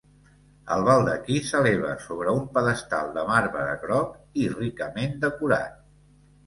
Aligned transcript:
El 0.75 0.85
baldaquí 0.87 1.37
s'eleva 1.49 1.91
sobre 2.07 2.35
un 2.39 2.41
pedestal 2.57 3.13
de 3.19 3.29
marbre 3.31 3.69
groc 3.87 4.19
i 4.47 4.51
ricament 4.59 5.17
decorat. 5.29 5.83